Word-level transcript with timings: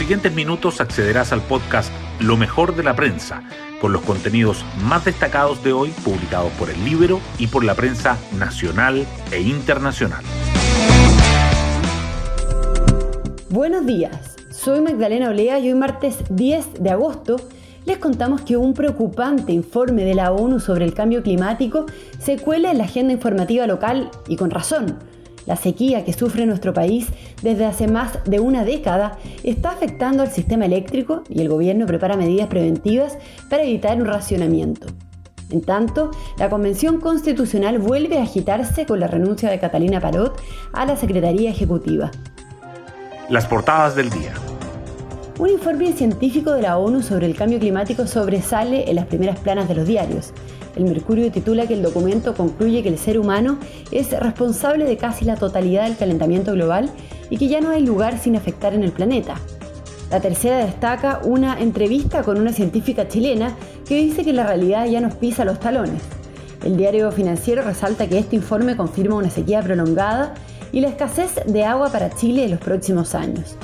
siguientes 0.00 0.32
minutos 0.32 0.80
accederás 0.80 1.30
al 1.30 1.42
podcast 1.42 1.92
Lo 2.20 2.38
mejor 2.38 2.74
de 2.74 2.82
la 2.82 2.96
prensa, 2.96 3.42
con 3.82 3.92
los 3.92 4.00
contenidos 4.00 4.64
más 4.82 5.04
destacados 5.04 5.62
de 5.62 5.74
hoy 5.74 5.90
publicados 6.02 6.50
por 6.52 6.70
el 6.70 6.82
libro 6.86 7.20
y 7.38 7.48
por 7.48 7.64
la 7.64 7.74
prensa 7.74 8.16
nacional 8.38 9.06
e 9.30 9.42
internacional. 9.42 10.24
Buenos 13.50 13.84
días, 13.84 14.36
soy 14.50 14.80
Magdalena 14.80 15.28
Olea 15.28 15.58
y 15.58 15.68
hoy 15.68 15.74
martes 15.74 16.16
10 16.30 16.82
de 16.82 16.90
agosto 16.90 17.36
les 17.84 17.98
contamos 17.98 18.40
que 18.40 18.56
un 18.56 18.72
preocupante 18.72 19.52
informe 19.52 20.04
de 20.04 20.14
la 20.14 20.32
ONU 20.32 20.60
sobre 20.60 20.86
el 20.86 20.94
cambio 20.94 21.22
climático 21.22 21.84
se 22.18 22.38
cuela 22.38 22.70
en 22.70 22.78
la 22.78 22.84
agenda 22.84 23.12
informativa 23.12 23.66
local 23.66 24.10
y 24.28 24.36
con 24.36 24.50
razón. 24.50 25.09
La 25.50 25.56
sequía 25.56 26.04
que 26.04 26.12
sufre 26.12 26.46
nuestro 26.46 26.72
país 26.72 27.08
desde 27.42 27.66
hace 27.66 27.88
más 27.88 28.20
de 28.24 28.38
una 28.38 28.64
década 28.64 29.18
está 29.42 29.70
afectando 29.70 30.22
al 30.22 30.30
sistema 30.30 30.66
eléctrico 30.66 31.24
y 31.28 31.40
el 31.40 31.48
gobierno 31.48 31.86
prepara 31.86 32.16
medidas 32.16 32.46
preventivas 32.46 33.18
para 33.48 33.64
evitar 33.64 34.00
un 34.00 34.06
racionamiento. 34.06 34.86
En 35.50 35.62
tanto, 35.62 36.12
la 36.38 36.48
Convención 36.48 37.00
Constitucional 37.00 37.80
vuelve 37.80 38.18
a 38.18 38.22
agitarse 38.22 38.86
con 38.86 39.00
la 39.00 39.08
renuncia 39.08 39.50
de 39.50 39.58
Catalina 39.58 40.00
Parot 40.00 40.40
a 40.72 40.86
la 40.86 40.94
Secretaría 40.94 41.50
Ejecutiva. 41.50 42.12
Las 43.28 43.46
portadas 43.46 43.96
del 43.96 44.08
día. 44.08 44.32
Un 45.40 45.48
informe 45.48 45.94
científico 45.94 46.52
de 46.52 46.60
la 46.60 46.76
ONU 46.76 47.00
sobre 47.00 47.24
el 47.24 47.34
cambio 47.34 47.58
climático 47.58 48.06
sobresale 48.06 48.90
en 48.90 48.96
las 48.96 49.06
primeras 49.06 49.38
planas 49.38 49.68
de 49.68 49.74
los 49.74 49.86
diarios. 49.86 50.34
El 50.76 50.84
Mercurio 50.84 51.32
titula 51.32 51.66
que 51.66 51.72
el 51.72 51.82
documento 51.82 52.34
concluye 52.34 52.82
que 52.82 52.90
el 52.90 52.98
ser 52.98 53.18
humano 53.18 53.58
es 53.90 54.10
responsable 54.10 54.84
de 54.84 54.98
casi 54.98 55.24
la 55.24 55.36
totalidad 55.36 55.84
del 55.84 55.96
calentamiento 55.96 56.52
global 56.52 56.90
y 57.30 57.38
que 57.38 57.48
ya 57.48 57.62
no 57.62 57.70
hay 57.70 57.82
lugar 57.82 58.18
sin 58.18 58.36
afectar 58.36 58.74
en 58.74 58.84
el 58.84 58.92
planeta. 58.92 59.36
La 60.10 60.20
tercera 60.20 60.58
destaca 60.58 61.22
una 61.24 61.58
entrevista 61.58 62.22
con 62.22 62.38
una 62.38 62.52
científica 62.52 63.08
chilena 63.08 63.56
que 63.88 63.96
dice 63.96 64.22
que 64.22 64.34
la 64.34 64.46
realidad 64.46 64.84
ya 64.88 65.00
nos 65.00 65.14
pisa 65.14 65.46
los 65.46 65.58
talones. 65.58 66.02
El 66.62 66.76
diario 66.76 67.10
financiero 67.12 67.62
resalta 67.62 68.06
que 68.06 68.18
este 68.18 68.36
informe 68.36 68.76
confirma 68.76 69.16
una 69.16 69.30
sequía 69.30 69.62
prolongada 69.62 70.34
y 70.70 70.82
la 70.82 70.88
escasez 70.88 71.36
de 71.46 71.64
agua 71.64 71.90
para 71.90 72.10
Chile 72.10 72.44
en 72.44 72.50
los 72.50 72.60
próximos 72.60 73.14
años. 73.14 73.56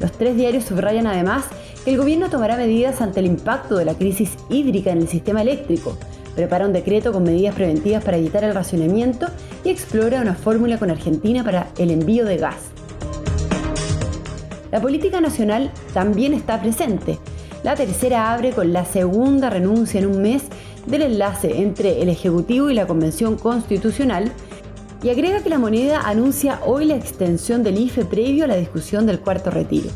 Los 0.00 0.12
tres 0.12 0.34
diarios 0.34 0.64
subrayan 0.64 1.06
además 1.06 1.44
que 1.84 1.90
el 1.90 1.98
gobierno 1.98 2.30
tomará 2.30 2.56
medidas 2.56 3.00
ante 3.02 3.20
el 3.20 3.26
impacto 3.26 3.76
de 3.76 3.84
la 3.84 3.94
crisis 3.94 4.32
hídrica 4.48 4.90
en 4.90 4.98
el 4.98 5.08
sistema 5.08 5.42
eléctrico, 5.42 5.96
prepara 6.34 6.66
un 6.66 6.72
decreto 6.72 7.12
con 7.12 7.22
medidas 7.22 7.54
preventivas 7.54 8.02
para 8.02 8.16
evitar 8.16 8.42
el 8.44 8.54
racionamiento 8.54 9.26
y 9.62 9.68
explora 9.68 10.22
una 10.22 10.34
fórmula 10.34 10.78
con 10.78 10.90
Argentina 10.90 11.44
para 11.44 11.68
el 11.76 11.90
envío 11.90 12.24
de 12.24 12.38
gas. 12.38 12.56
La 14.72 14.80
política 14.80 15.20
nacional 15.20 15.70
también 15.92 16.32
está 16.32 16.60
presente. 16.60 17.18
La 17.62 17.74
tercera 17.74 18.32
abre 18.32 18.52
con 18.52 18.72
la 18.72 18.86
segunda 18.86 19.50
renuncia 19.50 20.00
en 20.00 20.06
un 20.06 20.22
mes 20.22 20.44
del 20.86 21.02
enlace 21.02 21.60
entre 21.60 22.00
el 22.00 22.08
Ejecutivo 22.08 22.70
y 22.70 22.74
la 22.74 22.86
Convención 22.86 23.36
Constitucional 23.36 24.32
y 25.02 25.08
agrega 25.08 25.42
que 25.42 25.48
la 25.48 25.58
moneda 25.58 26.02
anuncia 26.02 26.60
hoy 26.64 26.84
la 26.84 26.96
extensión 26.96 27.62
del 27.62 27.78
IFE 27.78 28.04
previo 28.04 28.44
a 28.44 28.48
la 28.48 28.56
discusión 28.56 29.06
del 29.06 29.20
cuarto 29.20 29.50
retiro. 29.50 29.90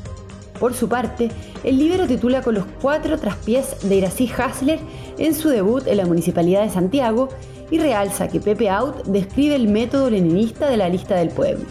Por 0.58 0.72
su 0.74 0.88
parte, 0.88 1.30
el 1.62 1.78
libro 1.78 2.06
titula 2.06 2.40
con 2.40 2.54
los 2.54 2.64
cuatro 2.80 3.18
traspiés 3.18 3.76
de 3.82 3.96
Irací 3.96 4.30
Hasler 4.36 4.78
en 5.18 5.34
su 5.34 5.48
debut 5.48 5.86
en 5.86 5.98
la 5.98 6.06
Municipalidad 6.06 6.62
de 6.62 6.70
Santiago 6.70 7.28
y 7.70 7.78
realza 7.78 8.28
que 8.28 8.40
Pepe 8.40 8.70
Out 8.70 9.04
describe 9.04 9.56
el 9.56 9.68
método 9.68 10.08
leninista 10.10 10.68
de 10.68 10.76
la 10.76 10.88
lista 10.88 11.16
del 11.16 11.28
pueblo. 11.28 11.64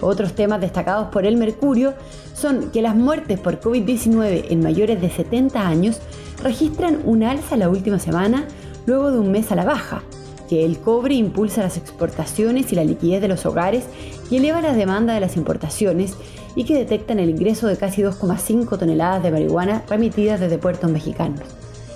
Otros 0.00 0.34
temas 0.34 0.60
destacados 0.60 1.08
por 1.08 1.26
el 1.26 1.36
Mercurio 1.36 1.94
son 2.34 2.70
que 2.70 2.82
las 2.82 2.94
muertes 2.94 3.40
por 3.40 3.60
COVID-19 3.60 4.46
en 4.50 4.62
mayores 4.62 5.00
de 5.00 5.10
70 5.10 5.66
años 5.66 6.00
registran 6.42 7.00
un 7.04 7.24
alza 7.24 7.56
la 7.56 7.68
última 7.68 7.98
semana 7.98 8.46
luego 8.86 9.10
de 9.10 9.18
un 9.18 9.32
mes 9.32 9.50
a 9.50 9.56
la 9.56 9.64
baja, 9.64 10.02
que 10.48 10.64
el 10.64 10.78
cobre 10.78 11.14
impulsa 11.14 11.62
las 11.62 11.76
exportaciones 11.76 12.72
y 12.72 12.76
la 12.76 12.84
liquidez 12.84 13.20
de 13.20 13.28
los 13.28 13.44
hogares 13.46 13.84
y 14.30 14.36
eleva 14.36 14.60
la 14.60 14.74
demanda 14.74 15.14
de 15.14 15.20
las 15.20 15.36
importaciones 15.36 16.14
y 16.54 16.64
que 16.64 16.74
detectan 16.74 17.18
el 17.18 17.30
ingreso 17.30 17.66
de 17.66 17.76
casi 17.76 18.02
2,5 18.02 18.78
toneladas 18.78 19.22
de 19.22 19.30
marihuana 19.30 19.82
remitidas 19.88 20.40
desde 20.40 20.58
puertos 20.58 20.90
mexicanos. 20.90 21.40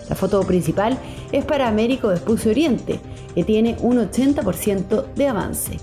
La 0.08 0.16
foto 0.16 0.42
principal 0.42 0.98
es 1.30 1.44
para 1.44 1.68
Américo 1.68 2.08
Vespucio 2.08 2.50
Oriente, 2.50 3.00
que 3.34 3.44
tiene 3.44 3.76
un 3.80 3.98
80% 3.98 5.04
de 5.14 5.28
avance. 5.28 5.78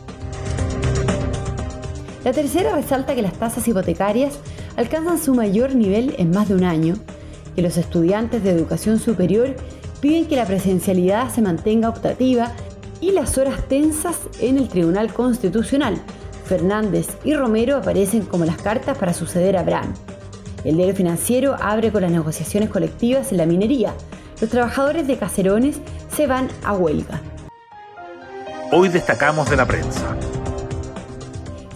La 2.23 2.33
tercera 2.33 2.75
resalta 2.75 3.15
que 3.15 3.21
las 3.21 3.33
tasas 3.33 3.65
hipotecarias 3.67 4.37
alcanzan 4.75 5.17
su 5.17 5.33
mayor 5.33 5.75
nivel 5.75 6.13
en 6.17 6.31
más 6.31 6.49
de 6.49 6.55
un 6.55 6.65
año, 6.65 6.95
que 7.55 7.61
los 7.61 7.77
estudiantes 7.77 8.43
de 8.43 8.51
educación 8.51 8.99
superior 8.99 9.55
piden 10.01 10.25
que 10.25 10.35
la 10.35 10.45
presencialidad 10.45 11.29
se 11.33 11.41
mantenga 11.41 11.89
optativa 11.89 12.51
y 13.01 13.11
las 13.11 13.37
horas 13.37 13.67
tensas 13.67 14.17
en 14.39 14.57
el 14.57 14.67
Tribunal 14.67 15.13
Constitucional. 15.13 16.01
Fernández 16.45 17.07
y 17.23 17.33
Romero 17.33 17.77
aparecen 17.77 18.23
como 18.23 18.45
las 18.45 18.57
cartas 18.57 18.97
para 18.97 19.13
suceder 19.13 19.57
a 19.57 19.63
Bran. 19.63 19.93
El 20.63 20.77
diario 20.77 20.95
financiero 20.95 21.55
abre 21.59 21.91
con 21.91 22.01
las 22.01 22.11
negociaciones 22.11 22.69
colectivas 22.69 23.31
en 23.31 23.37
la 23.37 23.45
minería. 23.45 23.93
Los 24.41 24.49
trabajadores 24.49 25.07
de 25.07 25.17
Caserones 25.17 25.79
se 26.15 26.27
van 26.27 26.49
a 26.63 26.73
huelga. 26.73 27.21
Hoy 28.71 28.89
destacamos 28.89 29.49
de 29.49 29.55
la 29.55 29.65
prensa. 29.65 30.15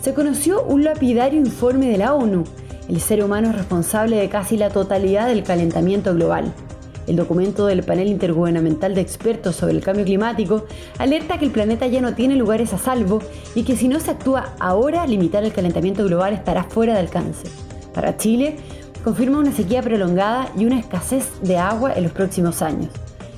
Se 0.01 0.13
conoció 0.13 0.63
un 0.63 0.83
lapidario 0.83 1.39
informe 1.39 1.87
de 1.89 1.97
la 1.97 2.13
ONU. 2.13 2.43
El 2.89 2.99
ser 2.99 3.23
humano 3.23 3.49
es 3.49 3.55
responsable 3.55 4.17
de 4.17 4.29
casi 4.29 4.57
la 4.57 4.69
totalidad 4.69 5.27
del 5.27 5.43
calentamiento 5.43 6.13
global. 6.13 6.53
El 7.07 7.15
documento 7.15 7.65
del 7.65 7.83
panel 7.83 8.07
intergubernamental 8.07 8.93
de 8.93 9.01
expertos 9.01 9.55
sobre 9.55 9.73
el 9.73 9.83
cambio 9.83 10.05
climático 10.05 10.65
alerta 10.97 11.37
que 11.37 11.45
el 11.45 11.51
planeta 11.51 11.87
ya 11.87 12.01
no 12.01 12.13
tiene 12.13 12.35
lugares 12.35 12.73
a 12.73 12.77
salvo 12.77 13.19
y 13.55 13.63
que 13.63 13.75
si 13.75 13.87
no 13.87 13.99
se 13.99 14.11
actúa 14.11 14.53
ahora, 14.59 15.07
limitar 15.07 15.43
el 15.43 15.51
calentamiento 15.51 16.05
global 16.05 16.33
estará 16.33 16.63
fuera 16.63 16.93
de 16.93 16.99
alcance. 16.99 17.47
Para 17.93 18.17
Chile, 18.17 18.57
confirma 19.03 19.39
una 19.39 19.51
sequía 19.51 19.81
prolongada 19.81 20.51
y 20.57 20.65
una 20.65 20.79
escasez 20.79 21.29
de 21.41 21.57
agua 21.57 21.93
en 21.93 22.03
los 22.03 22.11
próximos 22.11 22.61
años. 22.61 22.89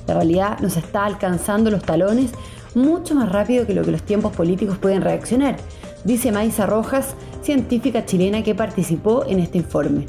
La 0.06 0.14
realidad 0.14 0.58
nos 0.60 0.76
está 0.76 1.06
alcanzando 1.06 1.70
los 1.70 1.82
talones 1.82 2.32
mucho 2.74 3.14
más 3.14 3.30
rápido 3.30 3.66
que 3.66 3.74
lo 3.74 3.82
que 3.82 3.92
los 3.92 4.02
tiempos 4.02 4.34
políticos 4.34 4.78
pueden 4.78 5.02
reaccionar, 5.02 5.56
dice 6.04 6.32
Maisa 6.32 6.66
Rojas, 6.66 7.14
científica 7.42 8.04
chilena 8.04 8.42
que 8.42 8.54
participó 8.54 9.24
en 9.26 9.40
este 9.40 9.58
informe. 9.58 10.06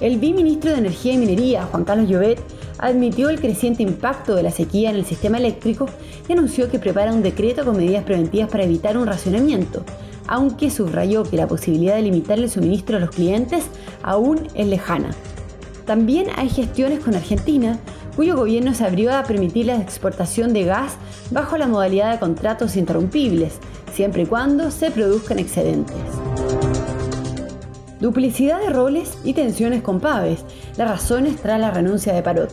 El 0.00 0.18
viceministro 0.18 0.70
de 0.70 0.78
Energía 0.78 1.14
y 1.14 1.18
Minería, 1.18 1.64
Juan 1.64 1.84
Carlos 1.84 2.08
Llobet, 2.08 2.40
admitió 2.78 3.30
el 3.30 3.40
creciente 3.40 3.82
impacto 3.82 4.36
de 4.36 4.44
la 4.44 4.52
sequía 4.52 4.90
en 4.90 4.96
el 4.96 5.04
sistema 5.04 5.38
eléctrico 5.38 5.86
y 6.28 6.32
anunció 6.32 6.70
que 6.70 6.78
prepara 6.78 7.12
un 7.12 7.22
decreto 7.22 7.64
con 7.64 7.76
medidas 7.76 8.04
preventivas 8.04 8.48
para 8.48 8.62
evitar 8.62 8.96
un 8.96 9.08
racionamiento, 9.08 9.84
aunque 10.28 10.70
subrayó 10.70 11.24
que 11.24 11.36
la 11.36 11.48
posibilidad 11.48 11.96
de 11.96 12.02
limitar 12.02 12.38
el 12.38 12.48
suministro 12.48 12.96
a 12.96 13.00
los 13.00 13.10
clientes 13.10 13.64
aún 14.04 14.46
es 14.54 14.68
lejana. 14.68 15.10
También 15.84 16.28
hay 16.36 16.48
gestiones 16.48 17.00
con 17.00 17.16
Argentina, 17.16 17.80
cuyo 18.14 18.36
gobierno 18.36 18.74
se 18.74 18.84
abrió 18.84 19.12
a 19.16 19.24
permitir 19.24 19.66
la 19.66 19.76
exportación 19.76 20.52
de 20.52 20.64
gas 20.64 20.92
bajo 21.30 21.56
la 21.56 21.66
modalidad 21.66 22.12
de 22.12 22.20
contratos 22.20 22.76
interrumpibles, 22.76 23.54
siempre 23.92 24.22
y 24.22 24.26
cuando 24.26 24.70
se 24.70 24.92
produzcan 24.92 25.40
excedentes. 25.40 25.96
Duplicidad 28.00 28.60
de 28.60 28.70
roles 28.70 29.18
y 29.24 29.34
tensiones 29.34 29.82
con 29.82 29.98
Paves, 29.98 30.44
las 30.76 30.88
razones 30.88 31.34
tras 31.42 31.58
la 31.58 31.72
renuncia 31.72 32.12
de 32.12 32.22
Parot. 32.22 32.50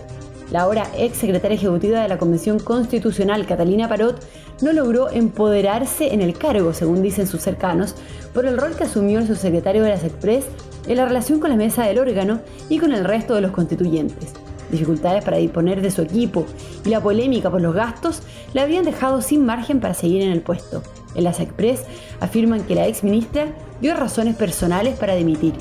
La 0.50 0.62
ahora 0.62 0.88
ex 0.98 1.18
secretaria 1.18 1.56
ejecutiva 1.56 2.02
de 2.02 2.08
la 2.08 2.18
Convención 2.18 2.58
Constitucional, 2.58 3.46
Catalina 3.46 3.88
Parot, 3.88 4.20
no 4.64 4.74
logró 4.74 5.12
empoderarse 5.12 6.16
en 6.16 6.22
el 6.22 6.36
cargo, 6.36 6.74
según 6.74 7.04
dicen 7.04 7.28
sus 7.28 7.42
cercanos, 7.42 7.94
por 8.34 8.48
el 8.48 8.58
rol 8.58 8.76
que 8.76 8.86
asumió 8.86 9.20
el 9.20 9.28
subsecretario 9.28 9.84
de 9.84 9.90
las 9.90 10.04
Express 10.04 10.46
en 10.88 10.98
la 10.98 11.06
relación 11.06 11.40
con 11.40 11.52
la 11.52 11.58
mesa 11.58 11.84
del 11.84 12.00
órgano 12.00 12.40
y 12.68 12.80
con 12.80 12.92
el 12.92 13.06
resto 13.06 13.36
de 13.36 13.42
los 13.42 13.52
constituyentes. 13.52 14.34
Dificultades 14.72 15.24
para 15.24 15.38
disponer 15.38 15.80
de 15.80 15.92
su 15.92 16.02
equipo 16.02 16.48
y 16.84 16.90
la 16.90 17.02
polémica 17.02 17.52
por 17.52 17.62
los 17.62 17.76
gastos 17.76 18.24
la 18.54 18.64
habían 18.64 18.84
dejado 18.84 19.22
sin 19.22 19.46
margen 19.46 19.80
para 19.80 19.94
seguir 19.94 20.24
en 20.24 20.32
el 20.32 20.42
puesto. 20.42 20.82
En 21.16 21.24
las 21.24 21.40
Express 21.40 21.84
afirman 22.20 22.64
que 22.64 22.76
la 22.76 22.88
ex 22.88 23.04
ministra 23.04 23.48
dio 23.82 23.96
razones 23.96 24.36
personales 24.36 24.98
para 24.98 25.16
dimitir. 25.16 25.54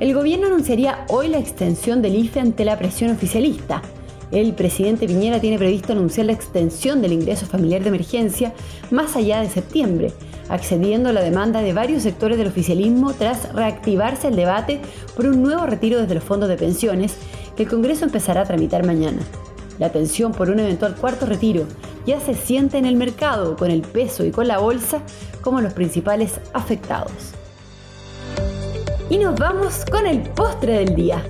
El 0.00 0.12
gobierno 0.12 0.48
anunciaría 0.48 1.06
hoy 1.08 1.28
la 1.28 1.38
extensión 1.38 2.02
del 2.02 2.16
IFE 2.16 2.40
ante 2.40 2.64
la 2.64 2.78
presión 2.78 3.10
oficialista. 3.12 3.80
El 4.32 4.52
presidente 4.54 5.06
Piñera 5.06 5.40
tiene 5.40 5.58
previsto 5.58 5.92
anunciar 5.92 6.26
la 6.26 6.32
extensión 6.32 7.00
del 7.00 7.12
ingreso 7.12 7.46
familiar 7.46 7.82
de 7.82 7.88
emergencia 7.88 8.52
más 8.90 9.14
allá 9.16 9.40
de 9.40 9.48
septiembre, 9.48 10.12
accediendo 10.48 11.08
a 11.08 11.12
la 11.12 11.22
demanda 11.22 11.62
de 11.62 11.72
varios 11.72 12.02
sectores 12.02 12.36
del 12.36 12.48
oficialismo 12.48 13.12
tras 13.14 13.52
reactivarse 13.52 14.28
el 14.28 14.36
debate 14.36 14.80
por 15.14 15.26
un 15.26 15.42
nuevo 15.42 15.64
retiro 15.66 16.00
desde 16.00 16.16
los 16.16 16.24
fondos 16.24 16.48
de 16.48 16.56
pensiones 16.56 17.16
que 17.56 17.62
el 17.62 17.68
Congreso 17.68 18.04
empezará 18.04 18.42
a 18.42 18.46
tramitar 18.46 18.84
mañana. 18.84 19.20
La 19.78 19.90
tensión 19.90 20.32
por 20.32 20.50
un 20.50 20.60
eventual 20.60 20.94
cuarto 20.94 21.26
retiro 21.26 21.66
ya 22.06 22.20
se 22.20 22.34
siente 22.34 22.78
en 22.78 22.84
el 22.84 22.96
mercado 22.96 23.56
con 23.56 23.70
el 23.70 23.82
peso 23.82 24.24
y 24.24 24.30
con 24.30 24.46
la 24.46 24.58
bolsa 24.58 25.02
como 25.40 25.60
los 25.60 25.72
principales 25.72 26.40
afectados. 26.52 27.32
Y 29.10 29.18
nos 29.18 29.38
vamos 29.38 29.84
con 29.90 30.06
el 30.06 30.20
postre 30.20 30.78
del 30.78 30.94
día. 30.94 31.22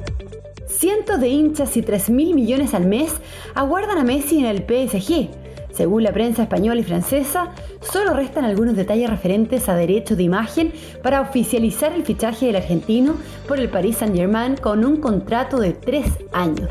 Cientos 0.67 1.21
de 1.21 1.29
hinchas 1.29 1.77
y 1.77 1.83
3 1.83 2.11
mil 2.11 2.35
millones 2.35 2.75
al 2.75 2.87
mes 2.87 3.13
aguardan 3.55 3.99
a 3.99 4.05
Messi 4.05 4.39
en 4.39 4.47
el 4.47 4.59
PSG. 4.59 5.29
Según 5.73 6.05
la 6.05 6.13
prensa 6.13 6.43
española 6.43 6.81
y 6.81 6.85
francesa, 6.85 7.51
solo 7.81 8.15
restan 8.15 8.45
algunos 8.45 8.77
detalles 8.77 9.11
referentes 9.11 9.69
a 9.69 9.75
derechos 9.75 10.17
de 10.17 10.23
imagen 10.23 10.73
para 11.03 11.21
oficializar 11.21 11.93
el 11.93 12.05
fichaje 12.05 12.47
del 12.47 12.57
argentino 12.57 13.17
por 13.49 13.59
el 13.59 13.69
Paris 13.69 13.97
Saint-Germain 13.97 14.57
con 14.57 14.85
un 14.85 14.99
contrato 14.99 15.59
de 15.59 15.73
tres 15.73 16.07
años. 16.33 16.71